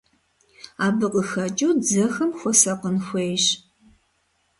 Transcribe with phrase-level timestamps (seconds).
[0.85, 3.45] Абы къыхэкӀыу дзэхэм хуэсакъын хуейщ.